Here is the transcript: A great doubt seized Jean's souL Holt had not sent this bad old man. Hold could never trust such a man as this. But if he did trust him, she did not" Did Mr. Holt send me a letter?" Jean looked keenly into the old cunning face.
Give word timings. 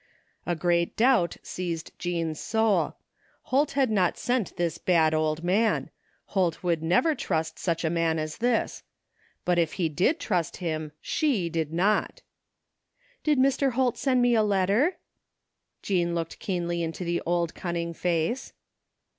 A 0.47 0.55
great 0.55 0.97
doubt 0.97 1.37
seized 1.43 1.91
Jean's 1.99 2.39
souL 2.39 2.97
Holt 3.53 3.73
had 3.73 3.91
not 3.91 4.17
sent 4.17 4.57
this 4.57 4.79
bad 4.79 5.13
old 5.13 5.43
man. 5.43 5.91
Hold 6.33 6.59
could 6.61 6.81
never 6.81 7.13
trust 7.13 7.59
such 7.59 7.85
a 7.85 7.89
man 7.91 8.17
as 8.17 8.37
this. 8.39 8.81
But 9.45 9.59
if 9.59 9.73
he 9.73 9.89
did 9.89 10.19
trust 10.19 10.57
him, 10.57 10.91
she 11.01 11.49
did 11.51 11.71
not" 11.71 12.23
Did 13.23 13.37
Mr. 13.37 13.73
Holt 13.73 13.95
send 13.95 14.23
me 14.23 14.33
a 14.33 14.41
letter?" 14.41 14.97
Jean 15.83 16.15
looked 16.15 16.39
keenly 16.39 16.81
into 16.81 17.03
the 17.03 17.21
old 17.27 17.53
cunning 17.53 17.93
face. 17.93 18.53